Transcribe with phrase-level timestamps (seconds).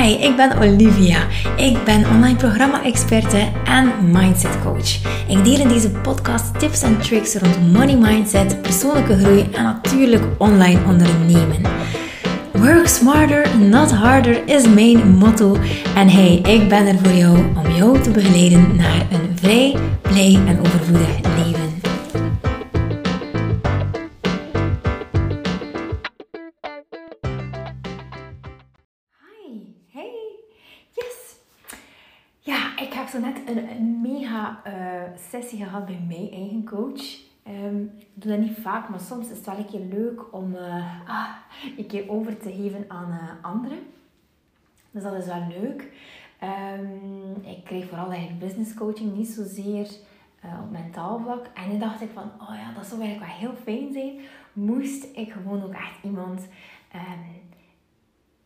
[0.00, 1.26] Hi, ik ben Olivia.
[1.56, 4.94] Ik ben online programma-experte en mindset coach.
[5.28, 10.22] Ik deel in deze podcast tips en tricks rond money mindset, persoonlijke groei en natuurlijk
[10.38, 11.62] online ondernemen.
[12.52, 15.56] Work smarter, not harder is mijn motto.
[15.94, 20.38] En hey, ik ben er voor jou om jou te begeleiden naar een vrij, blij
[20.46, 21.69] en overvloedig leven.
[33.20, 37.28] Net een, mega uh, sessie gehad bij mijn eigen coach.
[37.64, 40.54] Um, ik doe dat niet vaak, maar soms is het wel een keer leuk om
[40.54, 40.96] uh,
[41.76, 43.78] een keer over te geven aan uh, anderen.
[44.90, 45.92] Dus dat is wel leuk.
[46.42, 49.88] Um, ik kreeg vooral eigenlijk business coaching, niet zozeer
[50.62, 51.46] op mentaal vlak.
[51.54, 54.20] En toen dacht ik van, oh ja, dat zou eigenlijk wel heel fijn zijn.
[54.52, 56.48] Moest ik gewoon ook echt iemand
[56.94, 57.49] um,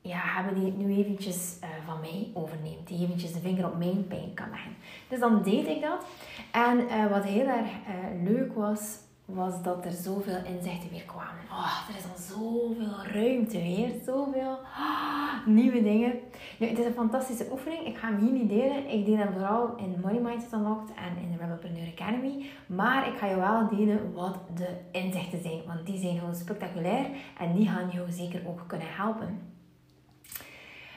[0.07, 2.87] ja, hebben die het nu eventjes uh, van mij overneemt.
[2.87, 4.77] Die eventjes de vinger op mijn pijn kan leggen.
[5.09, 6.07] Dus dan deed ik dat.
[6.51, 11.45] En uh, wat heel erg uh, leuk was, was dat er zoveel inzichten weer kwamen.
[11.51, 13.91] Oh, er is dan zoveel ruimte weer.
[14.07, 16.13] Zoveel oh, nieuwe dingen.
[16.59, 17.87] Nu, het is een fantastische oefening.
[17.87, 18.89] Ik ga hem hier niet delen.
[18.89, 22.47] Ik deel hem vooral in Money Mindset Unlocked en in de Rebelpreneur Academy.
[22.67, 25.63] Maar ik ga je wel delen wat de inzichten zijn.
[25.67, 27.07] Want die zijn gewoon spectaculair.
[27.39, 29.54] En die gaan jou zeker ook kunnen helpen.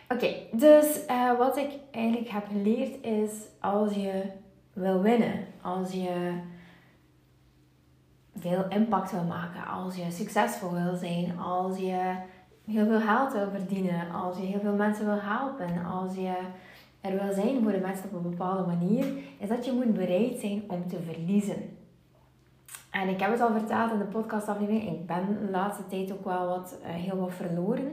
[0.10, 4.24] Oké, dus uh, wat ik eigenlijk heb geleerd is als je
[4.74, 6.40] wil winnen, als je
[8.36, 12.16] veel impact wil maken, als je succesvol wil zijn, als je
[12.66, 16.38] heel veel geld wil verdienen, als je heel veel mensen wil helpen, als je
[17.02, 19.06] er wil zijn voor de mensen op een bepaalde manier,
[19.38, 21.78] is dat je moet bereid zijn om te verliezen.
[22.92, 26.26] En ik heb het al verteld in de podcastaflevering, ik ben de laatste tijd ook
[26.26, 27.92] wel wat, uh, heel wat verloren.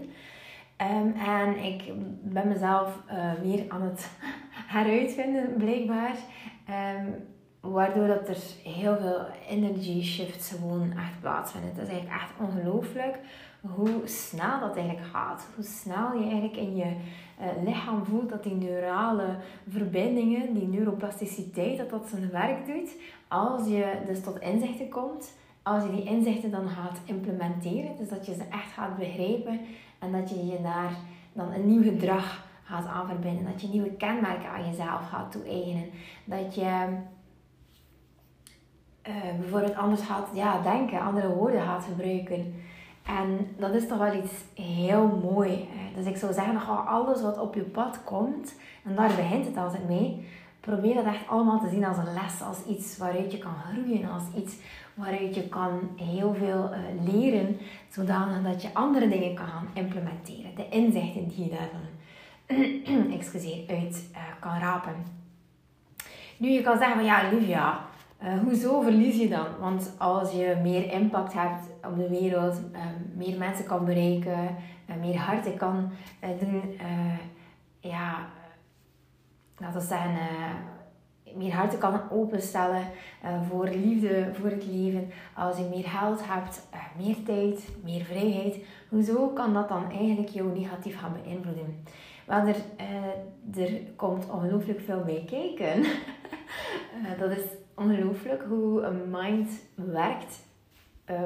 [0.79, 4.11] Um, en ik ben mezelf uh, weer aan het
[4.75, 6.17] heruitvinden, blijkbaar.
[6.69, 7.15] Um,
[7.61, 11.71] waardoor dat er heel veel energy shifts gewoon echt plaatsvinden.
[11.71, 13.19] Het is eigenlijk echt ongelooflijk
[13.61, 15.47] hoe snel dat eigenlijk gaat.
[15.55, 16.85] Hoe snel je eigenlijk in je
[17.41, 19.37] uh, lichaam voelt dat die neurale
[19.69, 22.97] verbindingen, die neuroplasticiteit, dat dat zijn werk doet.
[23.29, 28.27] Als je dus tot inzichten komt, als je die inzichten dan gaat implementeren, dus dat
[28.27, 29.61] je ze echt gaat begrijpen
[30.05, 30.93] en dat je je daar
[31.33, 33.45] dan een nieuw gedrag gaat aan verbinden.
[33.53, 35.91] Dat je nieuwe kenmerken aan jezelf gaat toe-eigenen.
[36.25, 36.97] Dat je
[39.09, 42.55] uh, bijvoorbeeld anders gaat ja, denken, andere woorden gaat gebruiken.
[43.03, 45.69] En dat is toch wel iets heel mooi.
[45.97, 48.55] Dus ik zou zeggen, alles wat op je pad komt,
[48.85, 50.29] en daar begint het altijd mee,
[50.65, 54.11] probeer dat echt allemaal te zien als een les, als iets waaruit je kan groeien,
[54.11, 54.55] als iets
[54.95, 57.57] waaruit je kan heel veel uh, leren,
[57.89, 60.55] zodanig dat je andere dingen kan gaan implementeren.
[60.57, 64.95] De inzichten die je daarvan excuseer, uit uh, kan rapen.
[66.37, 67.81] Nu, je kan zeggen van ja, Olivia,
[68.23, 69.47] uh, hoezo verlies je dan?
[69.61, 72.61] Want als je meer impact hebt op de wereld,
[73.15, 74.57] meer mensen kan bereiken,
[75.01, 75.91] meer harten kan
[76.39, 76.79] doen,
[77.81, 78.29] ja,
[79.59, 80.17] laten we zeggen
[81.37, 82.83] meer harten kan openstellen
[83.25, 85.11] uh, voor liefde, voor het leven.
[85.35, 88.59] Als je meer geld hebt, uh, meer tijd, meer vrijheid.
[88.89, 91.83] Hoezo kan dat dan eigenlijk jou negatief gaan beïnvloeden?
[92.27, 95.85] Wel, er, uh, er komt ongelooflijk veel bij kijken.
[97.21, 97.45] dat is
[97.75, 100.43] ongelooflijk hoe een mind werkt.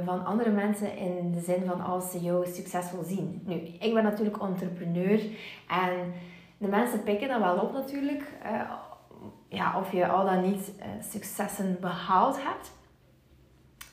[0.04, 3.42] van andere mensen in de zin van als ze jou succesvol zien.
[3.46, 5.20] Nu, ik ben natuurlijk entrepreneur
[5.68, 6.12] en
[6.58, 8.22] de mensen pikken dat wel op natuurlijk
[9.48, 12.72] ja, of je al dan niet uh, successen behaald hebt.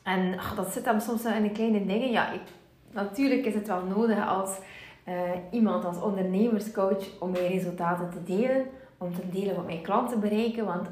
[0.03, 2.11] En dat zit dan soms in de kleine dingen.
[2.11, 2.41] Ja, ik,
[2.91, 4.57] natuurlijk is het wel nodig als
[5.07, 5.13] uh,
[5.51, 8.65] iemand, als ondernemerscoach, om mijn resultaten te delen.
[8.97, 10.65] Om te delen wat mijn klanten bereiken.
[10.65, 10.87] Want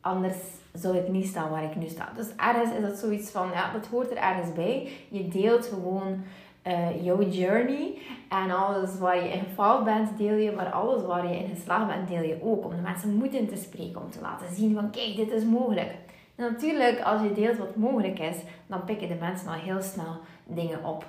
[0.00, 0.36] anders
[0.72, 2.12] zou ik niet staan waar ik nu sta.
[2.16, 4.88] Dus ergens is dat zoiets van, ja, dat hoort er ergens bij.
[5.08, 6.24] Je deelt gewoon
[6.66, 7.98] uh, jouw journey.
[8.28, 10.52] En alles waar je in gefaald bent, deel je.
[10.52, 12.64] Maar alles waar je in geslaagd bent, deel je ook.
[12.64, 14.00] Om de mensen moed in te spreken.
[14.00, 15.94] Om te laten zien van, kijk, dit is mogelijk.
[16.34, 18.36] En natuurlijk, als je deelt wat mogelijk is,
[18.66, 21.06] dan pikken de mensen al heel snel dingen op.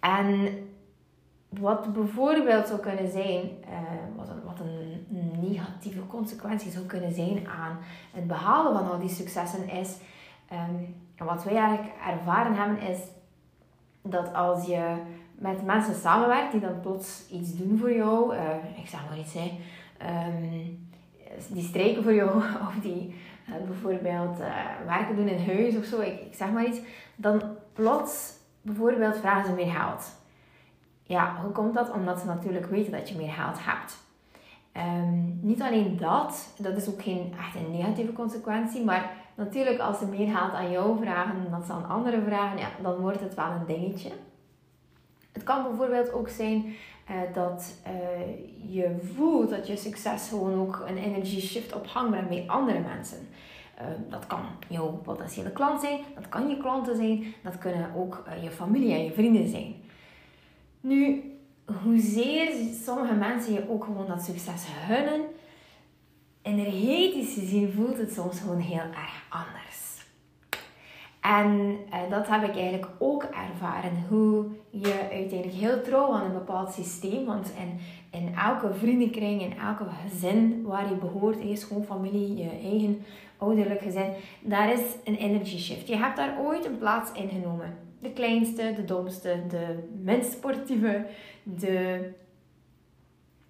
[0.00, 0.48] En
[1.48, 7.48] wat bijvoorbeeld zou kunnen zijn, uh, wat, een, wat een negatieve consequentie zou kunnen zijn
[7.48, 7.78] aan
[8.12, 9.96] het behalen van al die successen, is,
[10.52, 10.94] um,
[11.26, 12.98] wat wij eigenlijk ervaren hebben, is
[14.10, 14.96] dat als je
[15.34, 18.40] met mensen samenwerkt die dan plots iets doen voor jou, uh,
[18.76, 19.58] ik zeg maar iets, hè,
[20.28, 20.88] um,
[21.48, 22.36] die strijken voor jou
[22.68, 23.14] of die
[23.48, 26.80] uh, bijvoorbeeld uh, werken doen in huis of zo, ik, ik, zeg maar iets,
[27.16, 28.32] dan plots
[28.62, 30.16] bijvoorbeeld vragen ze meer geld.
[31.02, 31.92] Ja, hoe komt dat?
[31.92, 33.96] Omdat ze natuurlijk weten dat je meer geld hebt.
[34.72, 39.98] Ehm, niet alleen dat, dat is ook geen echt een negatieve consequentie, maar natuurlijk als
[39.98, 43.34] ze meer geld aan jou vragen dan ze aan anderen vragen, ja, dan wordt het
[43.34, 44.10] wel een dingetje.
[45.32, 46.64] Het kan bijvoorbeeld ook zijn
[47.10, 52.10] uh, dat uh, je voelt dat je succes gewoon ook een energy shift op gang
[52.10, 53.28] brengt bij andere mensen.
[53.80, 58.24] Uh, dat kan jouw potentiële klant zijn, dat kan je klanten zijn, dat kunnen ook
[58.42, 59.74] je familie en je vrienden zijn.
[60.80, 61.22] Nu,
[61.82, 62.52] hoezeer
[62.84, 65.20] sommige mensen je ook gewoon dat succes hunnen,
[66.42, 69.88] energetische zin voelt het soms gewoon heel erg anders.
[71.20, 74.04] En uh, dat heb ik eigenlijk ook ervaren.
[74.08, 77.24] Hoe je uiteindelijk heel trouw aan een bepaald systeem.
[77.24, 77.78] Want in,
[78.20, 83.04] in elke vriendenkring, in elke gezin waar je behoort, je schoonfamilie, je eigen
[83.36, 85.88] ouderlijk gezin, daar is een energy shift.
[85.88, 87.76] Je hebt daar ooit een plaats ingenomen.
[88.00, 91.06] De kleinste, de domste, de minst sportieve,
[91.42, 92.00] de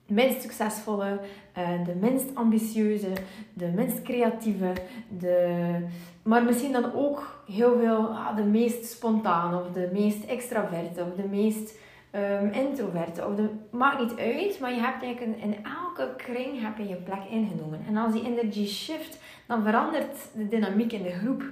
[0.09, 1.21] minst succesvolle,
[1.59, 3.13] uh, de minst ambitieuze,
[3.53, 4.73] de minst creatieve,
[5.19, 5.87] de,
[6.23, 11.15] maar misschien dan ook heel veel ah, de meest spontane of de meest extraverte of
[11.15, 11.79] de meest
[12.13, 13.27] um, introverte.
[13.27, 16.97] Of de, maakt niet uit, maar je hebt eigenlijk in elke kring heb je je
[16.97, 17.81] plek ingenomen.
[17.89, 21.43] En als die energy shift, dan verandert de dynamiek in de groep.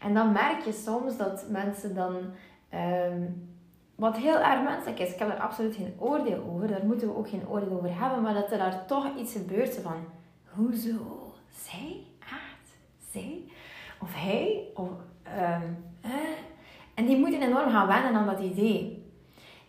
[0.00, 2.16] En dan merk je soms dat mensen dan
[2.74, 3.48] um,
[3.98, 5.12] wat heel erg menselijk is.
[5.12, 6.68] Ik heb er absoluut geen oordeel over.
[6.68, 8.22] Daar moeten we ook geen oordeel over hebben.
[8.22, 9.96] Maar dat er daar toch iets gebeurt van...
[10.44, 11.32] Hoezo?
[11.50, 11.96] Zij?
[12.20, 12.76] Echt?
[13.10, 13.42] Zij?
[14.00, 14.64] Of hij?
[14.74, 14.88] Of...
[15.38, 15.84] Um,
[16.94, 19.06] En die moeten enorm gaan wennen aan dat idee.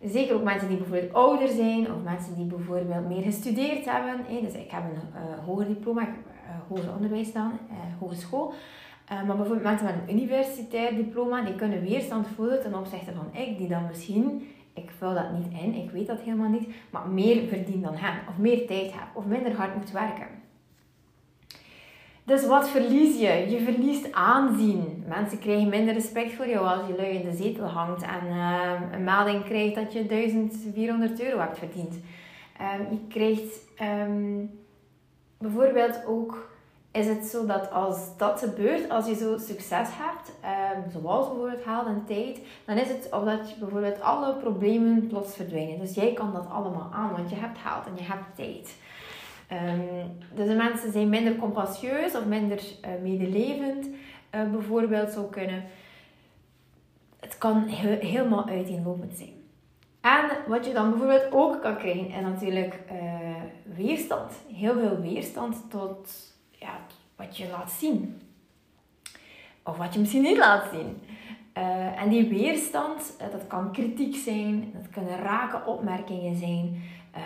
[0.02, 1.92] Zeker ook mensen die bijvoorbeeld ouder zijn.
[1.94, 4.24] Of mensen die bijvoorbeeld meer gestudeerd hebben.
[4.42, 6.02] Dus ik heb een uh, hoger diploma.
[6.02, 6.08] Uh,
[6.68, 7.52] hoger onderwijs dan.
[7.70, 8.52] Uh, hogeschool.
[9.12, 13.40] Uh, maar bijvoorbeeld mensen met een universitair diploma, die kunnen weerstand voelen ten opzichte van
[13.42, 17.08] ik, die dan misschien, ik vul dat niet in, ik weet dat helemaal niet, maar
[17.08, 20.26] meer verdient dan hen, of meer tijd heb, of minder hard moet werken.
[22.24, 23.46] Dus wat verlies je?
[23.50, 25.04] Je verliest aanzien.
[25.08, 28.80] Mensen krijgen minder respect voor jou als je lui in de zetel hangt en uh,
[28.92, 31.94] een melding krijgt dat je 1400 euro hebt verdiend.
[31.94, 34.50] Um, je krijgt um,
[35.38, 36.50] bijvoorbeeld ook
[36.92, 41.64] is het zo dat als dat gebeurt, als je zo succes hebt, um, zoals bijvoorbeeld
[41.64, 45.78] haal en tijd, dan is het of dat je bijvoorbeeld alle problemen plots verdwijnen.
[45.78, 48.76] Dus jij kan dat allemaal aan, want je hebt haalt en je hebt tijd.
[49.52, 55.64] Um, dus de mensen zijn minder compassieus of minder uh, medelevend, uh, bijvoorbeeld zou kunnen.
[57.20, 59.38] Het kan he helemaal uiteenlopend zijn.
[60.00, 62.96] En wat je dan bijvoorbeeld ook kan krijgen, is natuurlijk uh,
[63.76, 64.32] weerstand.
[64.52, 66.29] Heel veel weerstand tot
[66.60, 66.80] ja,
[67.16, 68.20] wat je laat zien.
[69.62, 71.02] Of wat je misschien niet laat zien.
[71.58, 76.82] Uh, en die weerstand, uh, dat kan kritiek zijn, dat kunnen rake opmerkingen zijn,
[77.16, 77.22] uh,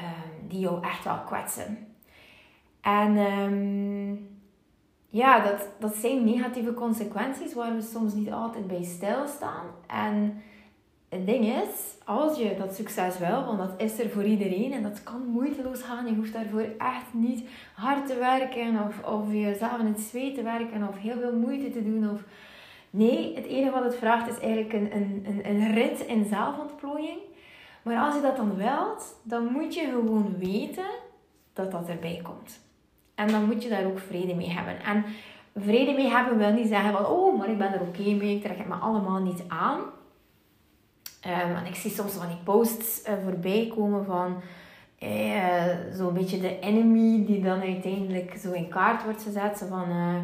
[0.49, 1.87] die jou echt wel kwetsen.
[2.81, 4.29] En um,
[5.09, 9.67] ja, dat, dat zijn negatieve consequenties waar we soms niet altijd bij stilstaan.
[9.87, 10.43] En
[11.15, 14.83] het ding is, als je dat succes wil, want dat is er voor iedereen en
[14.83, 16.07] dat kan moeiteloos gaan.
[16.07, 20.43] Je hoeft daarvoor echt niet hard te werken of, of jezelf in het zweet te
[20.43, 22.11] werken of heel veel moeite te doen.
[22.11, 22.23] Of...
[22.91, 27.19] Nee, het enige wat het vraagt is eigenlijk een, een, een, rit in zelfontplooiing.
[27.83, 30.91] Maar als je dat dan wilt, dan moet je gewoon weten
[31.53, 32.61] dat dat erbij komt.
[33.15, 34.83] En dan moet je daar ook vrede mee hebben.
[34.85, 35.05] En
[35.57, 38.43] vrede mee hebben wil niet zeggen van, oh, maar ik ben er oké mee, ik
[38.43, 39.81] trek me allemaal niet aan.
[41.27, 44.43] Um, en ik zie soms van die posts uh, voorbij komen van
[45.03, 49.65] uh, zo'n beetje de enemy die dan uiteindelijk zo in kaart wordt gezet.
[49.69, 50.17] Van uh,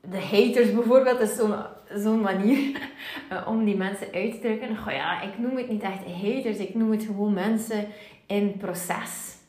[0.00, 1.54] de haters bijvoorbeeld is zo'n
[1.94, 2.88] zo'n manier
[3.46, 4.76] om die mensen uit te drukken.
[4.76, 7.86] Goh, ja, ik noem het niet echt haters, ik noem het gewoon mensen
[8.26, 9.40] in proces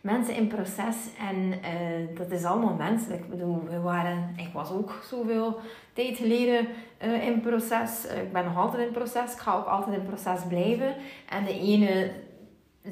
[0.00, 3.22] mensen in proces en uh, dat is allemaal menselijk.
[3.22, 5.60] Ik bedoel, we waren, ik was ook zoveel
[5.92, 6.66] tijd geleden
[7.02, 8.06] uh, in proces.
[8.06, 9.32] Uh, ik ben nog altijd in proces.
[9.32, 10.94] Ik ga ook altijd in proces blijven.
[11.28, 12.10] En de ene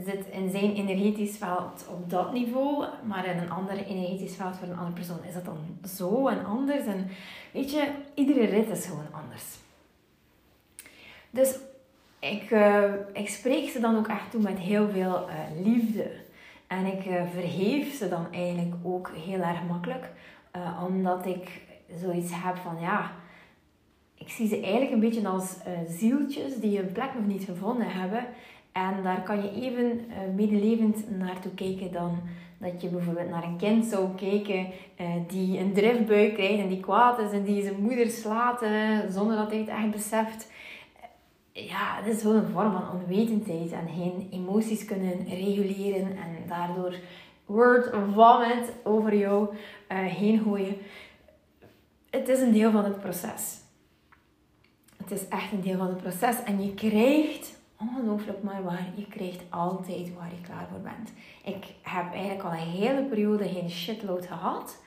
[0.04, 4.68] zit in zijn energetisch veld op dat niveau, maar in een ander energetisch veld voor
[4.68, 5.58] een andere persoon is dat dan
[5.96, 6.84] zo en anders.
[6.84, 7.08] En
[7.52, 9.44] weet je, iedere rit is gewoon anders.
[11.30, 11.58] Dus
[12.18, 12.50] ik,
[13.12, 15.28] ik spreek ze dan ook echt toe met heel veel
[15.62, 16.26] liefde.
[16.68, 20.10] En ik vergeef ze dan eigenlijk ook heel erg makkelijk.
[20.56, 21.60] Uh, omdat ik
[22.00, 23.10] zoiets heb van ja,
[24.14, 27.90] ik zie ze eigenlijk een beetje als uh, zieltjes die een plek nog niet gevonden
[27.90, 28.26] hebben.
[28.72, 30.00] En daar kan je even
[30.34, 32.20] medelevend naartoe kijken dan
[32.58, 34.66] dat je bijvoorbeeld naar een kind zou kijken
[35.26, 38.64] die een driftbui krijgt en die kwaad is en die zijn moeder slaat
[39.10, 40.50] zonder dat hij het echt beseft
[41.66, 46.94] ja, het is wel een vorm van onwetendheid en geen emoties kunnen reguleren en daardoor
[47.46, 50.76] word vomit over jou uh, heen gooien.
[52.10, 53.60] Het is een deel van het proces.
[54.96, 56.42] Het is echt een deel van het proces.
[56.42, 61.12] En je krijgt, ongelooflijk maar waar, je krijgt altijd waar je klaar voor bent.
[61.44, 64.82] Ik heb eigenlijk al een hele periode geen shitload gehad.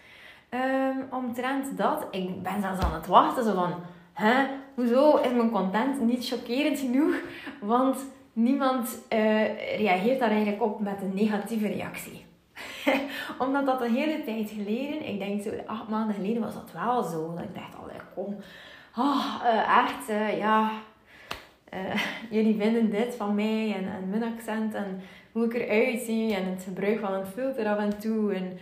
[0.49, 2.07] Um, omtrent dat.
[2.11, 3.43] Ik ben zelfs aan het wachten.
[3.43, 3.73] Zo van,
[4.13, 7.15] hè, hoezo is mijn content niet chockerend genoeg?
[7.59, 7.97] Want
[8.33, 12.25] niemand uh, reageert daar eigenlijk op met een negatieve reactie.
[13.39, 17.03] Omdat dat een hele tijd geleden, ik denk zo acht maanden geleden was dat wel
[17.03, 17.33] zo.
[17.35, 18.37] Dat ik dacht, allee, kom,
[18.97, 20.71] oh, uh, echt, uh, ja,
[22.37, 25.01] jullie vinden dit van mij en, en mijn accent en
[25.31, 28.33] hoe ik eruit zie en het gebruik van een filter af en toe.
[28.33, 28.57] En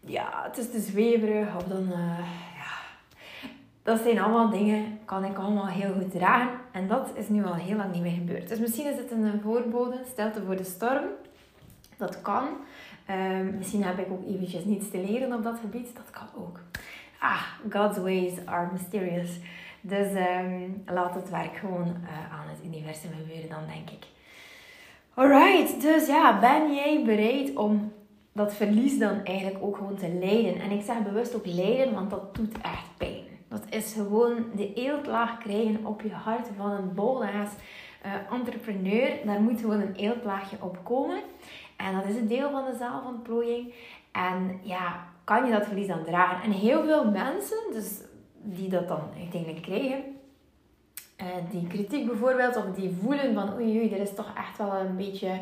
[0.00, 1.92] ja, het is te zweverig of dan.
[3.88, 6.48] Dat zijn allemaal dingen, kan ik allemaal heel goed dragen.
[6.72, 8.48] En dat is nu al heel lang niet meer gebeurd.
[8.48, 11.04] Dus misschien is het een voorbode, stelte voor de storm.
[11.96, 12.44] Dat kan.
[13.10, 15.96] Um, misschien heb ik ook eventjes niets te leren op dat gebied.
[15.96, 16.60] Dat kan ook.
[17.18, 19.38] Ah, God's ways are mysterious.
[19.80, 24.06] Dus um, laat het werk gewoon uh, aan het universum gebeuren dan, denk ik.
[25.14, 27.92] Alright, dus ja, ben jij bereid om
[28.32, 30.60] dat verlies dan eigenlijk ook gewoon te leiden?
[30.60, 33.17] En ik zeg bewust ook leiden, want dat doet echt pijn.
[33.48, 37.50] Dat is gewoon de eeltlaag krijgen op je hart van een bolaas
[38.06, 39.10] uh, entrepreneur.
[39.24, 41.20] Daar moet gewoon een eeltlaagje op komen.
[41.76, 43.74] En dat is een deel van de zaalvontplooiing.
[44.12, 46.42] En ja, kan je dat verlies dan dragen?
[46.42, 48.00] En heel veel mensen, dus
[48.42, 50.02] die dat dan uiteindelijk krijgen,
[51.20, 54.74] uh, die kritiek bijvoorbeeld, of die voelen van oei oei, er is toch echt wel
[54.74, 55.40] een beetje,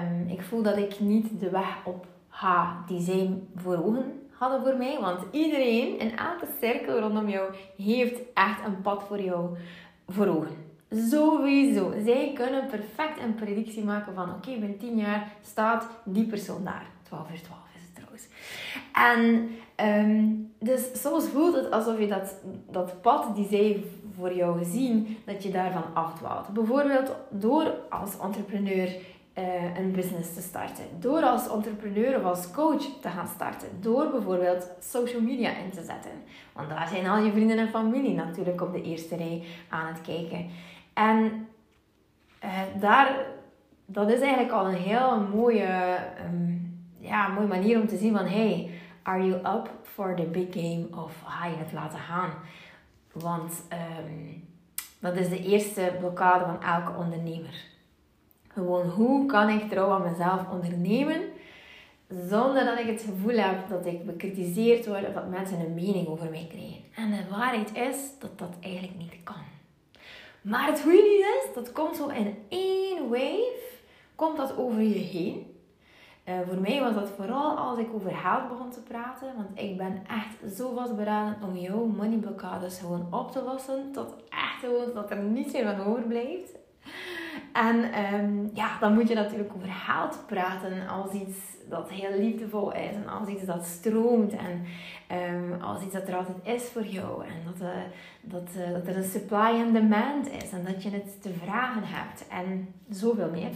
[0.00, 4.62] um, ik voel dat ik niet de weg op ga die zij voor ogen hadden
[4.62, 4.98] voor mij.
[5.00, 9.56] Want iedereen in elke cirkel rondom jou heeft echt een pad voor jou
[10.08, 10.56] voor ogen.
[10.90, 11.92] Sowieso.
[12.04, 16.86] Zij kunnen perfect een predictie maken van oké, binnen 10 jaar staat die persoon daar.
[17.02, 18.26] 12 uur 12 is het trouwens.
[18.92, 19.50] En
[20.06, 22.34] um, dus soms voelt het alsof je dat,
[22.70, 23.84] dat pad die zij
[24.16, 26.48] voor jou zien, dat je daarvan afdwaalt.
[26.48, 28.88] Bijvoorbeeld door als entrepreneur
[29.38, 30.84] uh, een business te starten.
[31.00, 33.68] Door als entrepreneur of als coach te gaan starten.
[33.80, 36.10] Door bijvoorbeeld social media in te zetten.
[36.52, 40.00] Want daar zijn al je vrienden en familie natuurlijk op de eerste rij aan het
[40.00, 40.50] kijken.
[40.92, 41.48] En
[42.44, 43.26] uh, daar,
[43.86, 45.96] dat is eigenlijk al een heel mooie,
[46.26, 48.70] um, ja, mooie manier om te zien van hey,
[49.02, 52.30] are you up for the big game of ga je het laten gaan?
[53.12, 53.62] Want
[53.98, 54.48] um,
[55.00, 57.70] dat is de eerste blokkade van elke ondernemer.
[58.52, 61.20] Gewoon hoe kan ik trouw aan mezelf ondernemen
[62.28, 66.08] zonder dat ik het gevoel heb dat ik bekritiseerd word of dat mensen een mening
[66.08, 66.82] over mij krijgen.
[66.94, 69.34] En de waarheid is dat dat eigenlijk niet kan.
[70.42, 73.60] Maar het goede is, dat komt zo in één wave,
[74.14, 75.50] komt dat over je heen.
[76.28, 79.26] Uh, voor mij was dat vooral als ik over geld begon te praten.
[79.36, 83.92] Want ik ben echt zo vastberaden om jouw moneyblokkades gewoon op te lossen.
[83.92, 86.50] Tot echt gewoon dat er niets meer van overblijft.
[87.52, 92.72] En um, ja, dan moet je natuurlijk over geld praten als iets dat heel liefdevol
[92.72, 92.94] is.
[92.94, 94.32] En als iets dat stroomt.
[94.32, 94.64] En
[95.34, 97.24] um, als iets dat er altijd is voor jou.
[97.24, 97.68] En dat, uh,
[98.20, 100.50] dat, uh, dat er een supply and demand is.
[100.52, 102.28] En dat je het te vragen hebt.
[102.28, 103.50] En zoveel meer.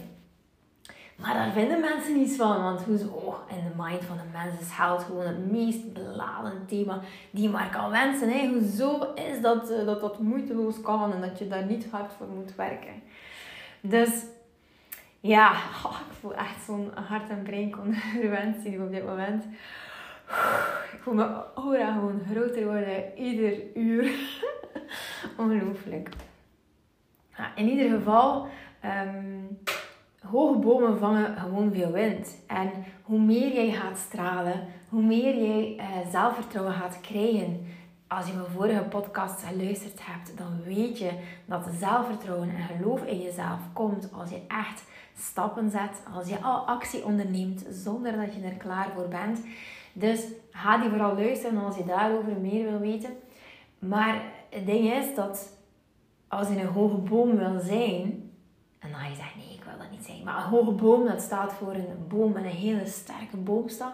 [1.15, 2.63] Maar daar vinden mensen niets van.
[2.63, 3.07] Want hoezo?
[3.07, 6.99] Oh, in de mind van de mensen is geld gewoon het meest beladen thema.
[7.31, 8.49] Die maar kan wensen.
[8.49, 11.13] Hoezo is dat, uh, dat dat moeiteloos kan.
[11.13, 13.03] En dat je daar niet hard voor moet werken.
[13.81, 14.25] Dus
[15.19, 15.51] ja,
[16.09, 19.43] ik voel echt zo'n hart- en breinconvergentie op dit moment.
[20.93, 24.11] Ik voel mijn aura gewoon groter worden ieder uur.
[25.37, 26.09] Ongelooflijk.
[27.37, 28.47] Ja, in ieder geval,
[28.85, 29.59] um,
[30.21, 32.43] hoge bomen vangen gewoon veel wind.
[32.47, 37.65] En hoe meer jij gaat stralen, hoe meer jij uh, zelfvertrouwen gaat krijgen.
[38.07, 41.11] Als je mijn vorige podcast geluisterd hebt, dan weet je
[41.45, 44.83] dat zelfvertrouwen en geloof in jezelf komt als je echt
[45.17, 49.39] stappen zet, als je al actie onderneemt zonder dat je er klaar voor bent.
[49.93, 53.09] Dus ga die vooral luisteren als je daarover meer wil weten.
[53.79, 55.57] Maar het ding is dat
[56.27, 58.31] als je een hoge boom wil zijn,
[58.79, 60.23] en dan je zeggen nee, ik wil dat niet zijn.
[60.23, 63.93] Maar een hoge boom, dat staat voor een boom met een hele sterke boomstam,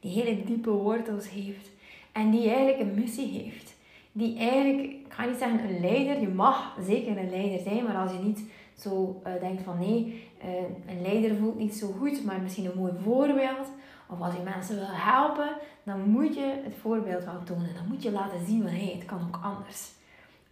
[0.00, 1.70] die hele diepe wortels heeft
[2.12, 3.74] en die eigenlijk een missie heeft.
[4.12, 7.96] Die eigenlijk, ik ga niet zeggen een leider, je mag zeker een leider zijn, maar
[7.96, 8.44] als je niet
[8.78, 12.78] zo uh, denkt van nee, uh, een leider voelt niet zo goed, maar misschien een
[12.78, 13.68] mooi voorbeeld.
[14.08, 15.50] Of als je mensen wil helpen,
[15.82, 17.74] dan moet je het voorbeeld wel tonen.
[17.74, 19.90] Dan moet je laten zien van hé, hey, het kan ook anders.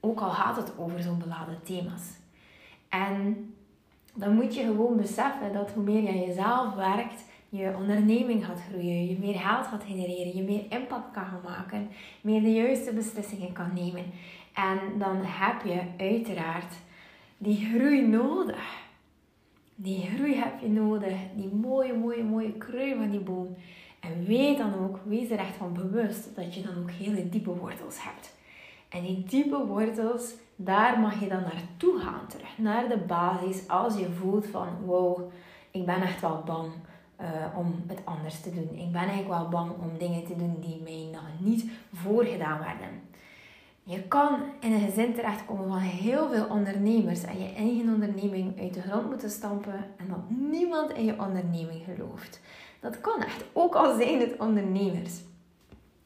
[0.01, 2.03] Ook al gaat het over zo'n beladen thema's.
[2.89, 3.55] En
[4.15, 8.63] dan moet je gewoon beseffen dat hoe meer je aan jezelf werkt, je onderneming gaat
[8.69, 11.89] groeien, je meer geld gaat genereren, je meer impact kan maken,
[12.21, 14.05] meer de juiste beslissingen kan nemen.
[14.55, 16.75] En dan heb je uiteraard
[17.39, 18.79] die groei nodig.
[19.75, 23.57] Die groei heb je nodig, die mooie, mooie, mooie krui van die boom.
[24.01, 27.57] En weet dan ook, wees er echt van bewust dat je dan ook hele diepe
[27.57, 28.39] wortels hebt.
[28.89, 32.59] En die diepe wortels, daar mag je dan naartoe gaan terug.
[32.59, 35.31] Naar de basis als je voelt van wow,
[35.71, 36.73] ik ben echt wel bang
[37.21, 38.79] uh, om het anders te doen.
[38.79, 43.09] Ik ben eigenlijk wel bang om dingen te doen die mij nog niet voorgedaan werden.
[43.83, 48.75] Je kan in een gezin terechtkomen van heel veel ondernemers en je eigen onderneming uit
[48.75, 52.41] de grond moeten stampen en dat niemand in je onderneming gelooft.
[52.81, 55.21] Dat kan echt, ook al zijn het ondernemers.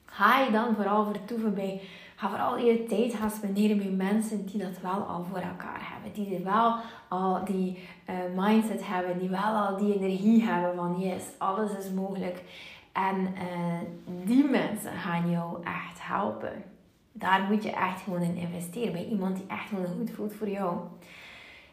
[0.04, 1.80] Ga je dan vooral vertoeven bij
[2.16, 6.12] Ga vooral je tijd gaan spenderen met mensen die dat wel al voor elkaar hebben.
[6.12, 6.76] Die wel
[7.09, 7.78] al die
[8.11, 9.18] uh, mindset hebben.
[9.18, 12.42] Die wel al die energie hebben van yes, alles is mogelijk.
[12.92, 16.62] En uh, die mensen gaan jou echt helpen.
[17.12, 18.92] Daar moet je echt gewoon in investeren.
[18.92, 20.78] Bij iemand die echt gewoon goed voelt voor jou.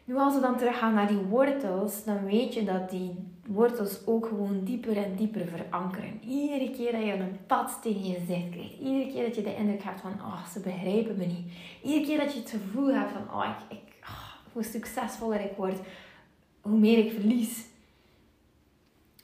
[0.03, 4.25] Nu als we dan teruggaan naar die wortels, dan weet je dat die wortels ook
[4.25, 6.20] gewoon dieper en dieper verankeren.
[6.24, 9.55] Iedere keer dat je een pad tegen je gezicht krijgt, iedere keer dat je de
[9.55, 11.46] indruk hebt van, oh, ze begrijpen me niet.
[11.84, 15.79] Iedere keer dat je het gevoel hebt van, oh, ik, oh, hoe succesvoller ik word,
[16.62, 17.65] hoe meer ik verlies.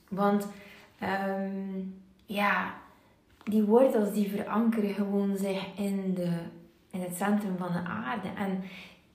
[0.10, 0.48] Want,
[1.28, 2.74] um, ja,
[3.44, 6.40] die wortels die verankeren gewoon zich in, de,
[6.92, 8.28] in het centrum van de aarde.
[8.38, 8.64] En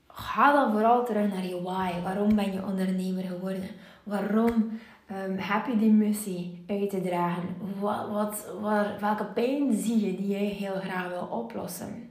[0.09, 2.01] ga dan vooral terug naar je why.
[2.03, 3.69] Waarom ben je ondernemer geworden?
[4.03, 4.81] Waarom
[5.13, 7.57] um, heb je die missie uit te dragen?
[7.81, 8.07] Wat,
[8.61, 12.11] wat, welke pijn zie je die je heel graag wil oplossen?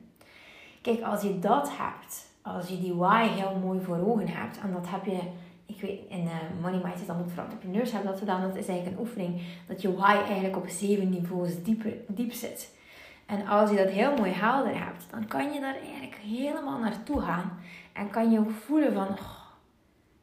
[0.82, 4.74] Kijk, als je dat hebt, als je die why heel mooi voor ogen hebt, en
[4.74, 5.20] dat heb je,
[5.66, 6.32] ik weet, in uh,
[6.62, 9.82] Money Mindset, dan moet voor entrepreneurs hebben dat gedaan, dat is eigenlijk een oefening, dat
[9.82, 12.80] je why eigenlijk op zeven niveaus dieper, diep zit.
[13.26, 17.22] En als je dat heel mooi helder hebt, dan kan je daar eigenlijk helemaal naartoe
[17.22, 17.60] gaan.
[17.94, 19.42] En kan je ook voelen van, oh,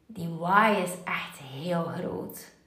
[0.05, 2.57] die why is echt heel groot.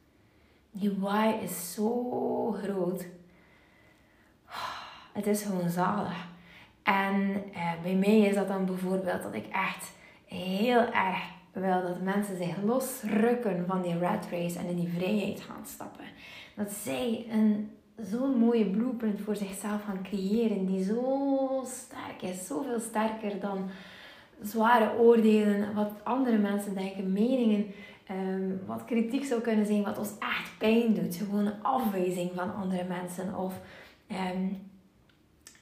[0.74, 3.06] Die why is zo groot.
[5.12, 6.26] Het is gewoon zalig.
[6.82, 9.92] En eh, bij mij is dat dan bijvoorbeeld dat ik echt
[10.26, 15.40] heel erg wil dat mensen zich losrukken van die rat race en in die vrijheid
[15.40, 16.04] gaan stappen.
[16.54, 17.70] Dat zij een
[18.10, 23.70] zo'n mooie blueprint voor zichzelf gaan creëren die zo sterk is, zoveel sterker dan
[24.42, 27.66] zware oordelen, wat andere mensen denken, meningen,
[28.06, 31.16] ehm, wat kritiek zou kunnen zijn, wat ons echt pijn doet.
[31.16, 33.36] Gewoon een afwijzing van andere mensen.
[33.36, 33.60] Of
[34.06, 34.46] ehm,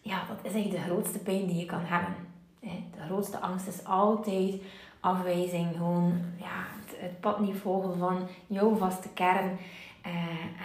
[0.01, 2.15] ja, dat is eigenlijk de grootste pijn die je kan hebben.
[2.61, 4.63] De grootste angst is altijd
[5.01, 6.67] afwijzing, gewoon ja,
[6.97, 9.59] het, pad niet volgen van jouw vaste kern.
[10.07, 10.15] Uh,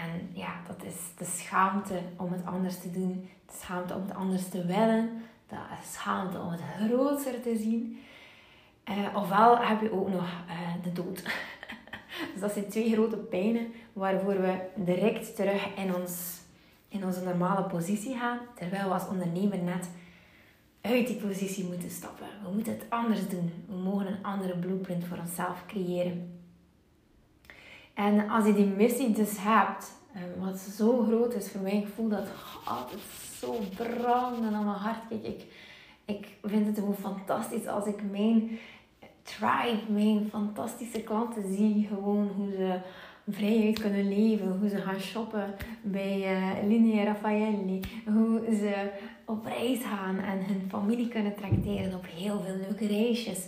[0.04, 4.16] en ja, dat is de schaamte om het anders te doen, de schaamte om het
[4.16, 5.10] anders te willen,
[5.48, 5.56] de
[5.92, 8.00] schaamte om het groter te zien.
[8.90, 11.24] Uh, ofwel heb je ook nog uh, de dood.
[12.32, 16.42] dus dat zijn twee grote pijnen waarvoor we direct terug in, ons,
[16.88, 18.40] in onze normale positie gaan.
[18.56, 19.90] Terwijl we als ondernemer net
[20.82, 22.28] uit die positie moeten stappen.
[22.44, 23.66] We moeten het anders doen.
[23.68, 26.40] We mogen een andere blueprint voor onszelf creëren.
[27.94, 31.88] En als je die missie dus hebt, eh, wat zo groot is voor mij, ik
[31.96, 32.28] voel dat
[32.66, 33.02] altijd
[33.40, 35.08] zo branden aan mijn hart.
[35.10, 35.46] Kijk, ik,
[36.06, 38.60] ik vind het gewoon fantastisch als ik mijn
[39.24, 41.88] tribe, mijn fantastische klanten zie.
[41.88, 42.80] Gewoon hoe ze
[43.28, 48.92] vrijheid kunnen leven, hoe ze gaan shoppen bij uh, Linea Raffaelli, hoe ze
[49.26, 53.48] op reis gaan en hun familie kunnen tracteren op heel veel leuke reisjes.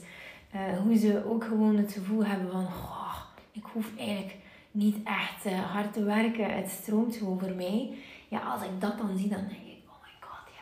[0.55, 3.15] Uh, hoe ze ook gewoon het gevoel hebben van, oh,
[3.51, 4.35] ik hoef eigenlijk
[4.77, 7.97] niet echt uh, hard te werken, het stroomt gewoon voor mij.
[8.27, 10.53] Ja, als ik dat dan zie, dan denk ik, oh my god,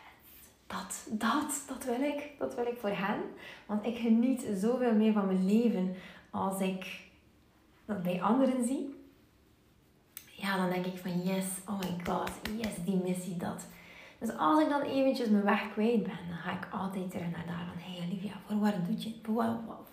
[0.68, 2.32] dat, dat, dat wil ik.
[2.40, 3.22] Dat wil ik voor hen.
[3.66, 5.96] Want ik geniet zoveel meer van mijn leven
[6.30, 7.00] als ik
[7.86, 9.04] dat bij anderen zie.
[10.32, 13.68] Ja, dan denk ik van yes, oh my god, yes, die missie, dat.
[14.20, 17.46] Dus als ik dan eventjes mijn weg kwijt ben, dan ga ik altijd terug naar
[17.48, 19.46] daar van, hey Olivia, voor, waar doe je, voor,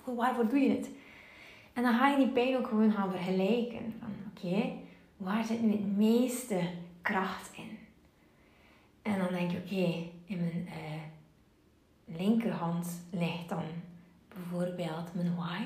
[0.03, 0.91] voor waarvoor doe je het?
[1.73, 3.95] En dan ga je die pijn ook gewoon gaan vergelijken.
[4.01, 4.73] Van oké,
[5.17, 6.61] waar zit nu het meeste
[7.03, 7.79] kracht in?
[9.03, 11.03] En dan denk je, oké, in mijn uh,
[12.19, 13.65] linkerhand ligt dan
[14.29, 15.63] bijvoorbeeld mijn why.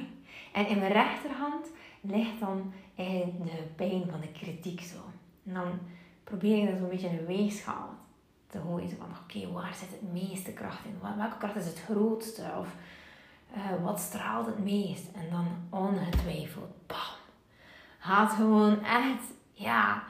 [0.52, 1.66] En in mijn rechterhand
[2.00, 4.96] ligt dan de pijn van de kritiek zo.
[5.46, 5.78] En dan
[6.24, 7.88] probeer ik dat zo'n beetje in een weegschaal
[8.46, 8.96] te gooien.
[8.96, 11.16] Van oké, waar zit het meeste kracht in?
[11.16, 12.42] Welke kracht is het grootste?
[12.58, 12.74] Of
[13.56, 15.06] uh, wat straalt het meest?
[15.14, 15.46] En dan
[15.80, 16.98] ongetwijfeld, bam.
[17.98, 20.02] Gaat gewoon echt, ja,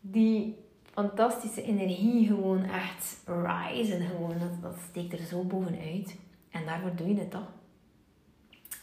[0.00, 0.56] die
[0.92, 3.22] fantastische energie gewoon echt
[3.72, 4.00] risen.
[4.00, 4.38] Gewoon.
[4.38, 6.16] Dat, dat steekt er zo bovenuit.
[6.50, 7.50] En daarvoor doe je het toch?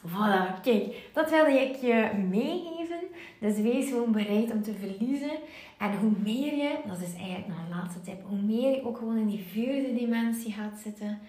[0.08, 3.00] Voilà, kijk, dat wilde ik je meegeven.
[3.40, 5.38] Dus wees gewoon bereid om te verliezen.
[5.78, 8.98] En hoe meer je, dat is eigenlijk nog een laatste tip, hoe meer je ook
[8.98, 11.20] gewoon in die vierde dimensie gaat zitten,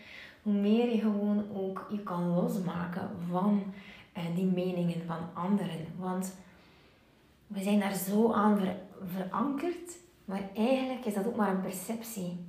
[0.42, 3.62] hoe meer je gewoon ook je kan losmaken van
[4.16, 5.86] uh, die meningen van anderen.
[5.98, 6.34] Want
[7.46, 8.60] we zijn daar zo aan
[9.04, 12.46] verankerd, maar eigenlijk is dat ook maar een perceptie.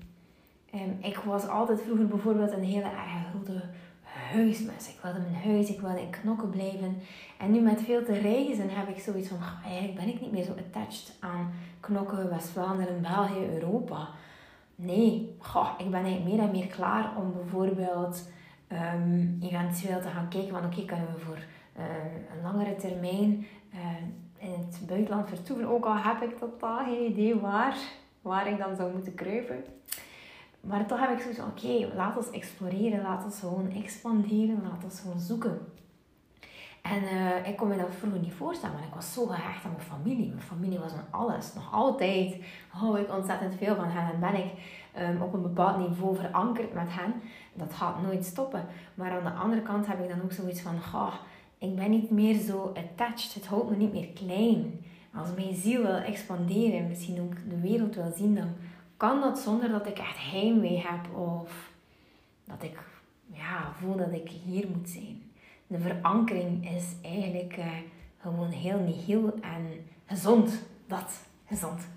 [0.74, 3.64] Um, ik was altijd vroeger bijvoorbeeld een hele erg grote
[4.04, 4.90] huismes.
[4.90, 6.98] Ik wilde mijn huis, ik wilde in knokken blijven.
[7.38, 10.44] En nu met veel te reizen heb ik zoiets van, eigenlijk ben ik niet meer
[10.44, 14.10] zo attached aan knokken, West-Vlaanderen, België, Europa.
[14.84, 15.36] Nee,
[15.78, 18.30] ik ben eigenlijk meer en meer klaar om bijvoorbeeld
[18.72, 21.38] um, eventueel te gaan kijken van oké, kunnen we voor
[21.78, 21.86] uh,
[22.36, 23.80] een langere termijn uh,
[24.38, 25.68] in het buitenland vertoeven.
[25.68, 27.78] Ook al heb ik totaal geen idee waar,
[28.22, 29.64] waar ik dan zou moeten kruipen.
[30.62, 34.84] Maar toch heb ik zoiets van, oké, laat ons exploreren, laat ons gewoon expanderen, laat
[34.84, 35.60] ons gewoon zoeken.
[36.82, 39.72] En uh, ik kon me dat vroeger niet voorstellen, maar ik was zo gehecht aan
[39.72, 40.28] mijn familie.
[40.28, 41.54] Mijn familie was mijn alles.
[41.54, 44.52] Nog altijd hou ik ontzettend veel van hen en ben ik
[45.00, 47.14] um, op een bepaald niveau verankerd met hen.
[47.54, 48.66] Dat gaat nooit stoppen.
[48.94, 50.76] Maar aan de andere kant heb ik dan ook zoiets van,
[51.58, 53.34] ik ben niet meer zo attached.
[53.34, 54.86] Het houdt me niet meer klein.
[55.16, 58.50] Als mijn ziel wil expanderen, misschien ook de wereld wil zien, dan
[58.98, 61.72] kan dat zonder dat ik echt heimwee heb of
[62.46, 62.80] dat ik
[63.28, 65.31] ja, voel dat ik hier moet zijn.
[65.72, 67.66] De verankering is eigenlijk uh,
[68.22, 70.62] gewoon heel nihil en gezond.
[70.88, 71.88] Dat, gezond.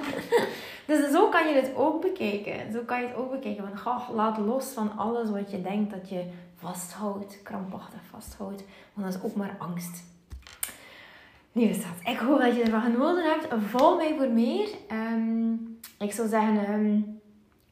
[0.86, 2.72] dus zo kan je het ook bekijken.
[2.72, 3.68] Zo kan je het ook bekijken.
[3.68, 6.24] Van, goh, laat los van alles wat je denkt dat je
[6.56, 8.64] vasthoudt, krampachtig vasthoudt.
[8.92, 10.04] Want dat is ook maar angst.
[11.52, 13.46] Lieve schat, ik hoop dat je ervan genoten hebt.
[13.66, 14.68] Volg mij voor meer.
[14.92, 17.00] Um, ik zou zeggen, ehm,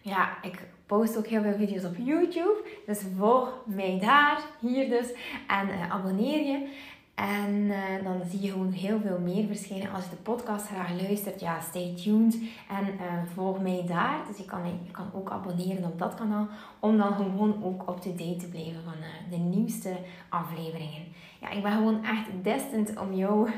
[0.01, 2.65] ja, ik post ook heel veel video's op YouTube.
[2.87, 5.13] Dus volg mij daar, hier dus.
[5.47, 6.69] En uh, abonneer je.
[7.15, 9.93] En eh, dan zie je gewoon heel veel meer verschijnen.
[9.93, 12.35] Als je de podcast graag luistert, ja, stay tuned.
[12.69, 14.19] En uh, volg mij daar.
[14.29, 16.49] Dus je kan, je kan ook abonneren op dat kanaal.
[16.79, 18.95] Om dan gewoon ook up-to-date te blijven van
[19.31, 19.97] de nieuwste
[20.29, 21.05] afleveringen.
[21.41, 23.51] Ja, ik ben gewoon echt destined om jou,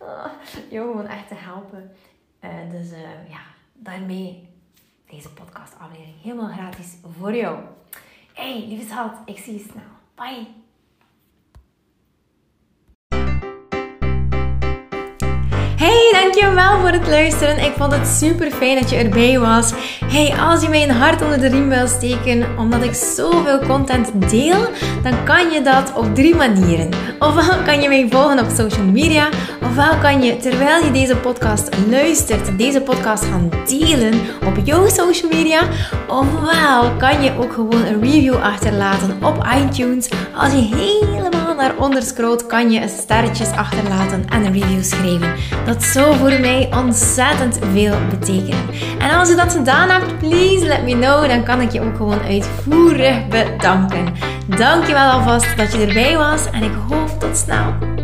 [0.70, 1.90] jou gewoon echt te helpen.
[2.70, 2.90] dus
[3.28, 3.40] ja,
[3.72, 4.45] daarmee
[5.10, 7.58] deze podcastaflevering helemaal gratis voor jou.
[8.32, 9.82] Hey, lieve schat, ik zie je snel.
[10.14, 10.65] Bye!
[15.76, 17.58] Hey, dankjewel voor het luisteren.
[17.58, 19.72] Ik vond het super fijn dat je erbij was.
[20.04, 24.30] Hey, als je mij een hart onder de riem wil steken, omdat ik zoveel content
[24.30, 24.70] deel,
[25.02, 26.88] dan kan je dat op drie manieren.
[27.18, 29.28] Ofwel kan je mij volgen op social media,
[29.62, 35.30] ofwel kan je terwijl je deze podcast luistert, deze podcast gaan delen op jouw social
[35.30, 35.60] media,
[36.08, 40.08] ofwel kan je ook gewoon een review achterlaten op iTunes.
[40.36, 45.32] Als je helemaal naar onder scrolt, kan je sterretjes achterlaten en een review schrijven.
[45.66, 48.64] Dat zou voor mij ontzettend veel betekenen.
[48.98, 51.28] En als je dat gedaan hebt, please let me know.
[51.28, 54.14] Dan kan ik je ook gewoon uitvoerig bedanken.
[54.46, 57.95] Dankjewel alvast dat je erbij was en ik hoop tot snel.